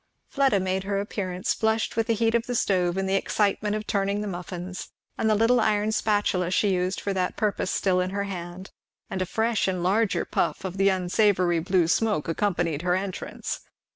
Fleda 0.31 0.59
made 0.59 0.85
her 0.85 0.99
appearance 0.99 1.53
flushed 1.53 1.95
with 1.95 2.07
the 2.07 2.15
heat 2.15 2.33
of 2.33 2.47
the 2.47 2.55
stove 2.55 2.97
and 2.97 3.07
the 3.07 3.13
excitement 3.13 3.75
of 3.75 3.85
turning 3.85 4.21
the 4.21 4.27
muffins, 4.27 4.89
and 5.15 5.29
the 5.29 5.35
little 5.35 5.59
iron 5.59 5.91
spatula 5.91 6.49
she 6.49 6.73
used 6.73 6.99
for 6.99 7.13
that 7.13 7.37
purpose 7.37 7.69
still 7.69 7.99
in 8.01 8.09
her 8.09 8.23
hand; 8.23 8.71
and 9.11 9.21
a 9.21 9.27
fresh 9.27 9.67
and 9.67 9.83
larger 9.83 10.25
puff 10.25 10.65
of 10.65 10.77
the 10.77 10.89
unsavoury 10.89 11.59
blue 11.59 11.87
smoke 11.87 12.27
accompanied 12.27 12.81
her 12.81 12.95
entrance. 12.95 13.59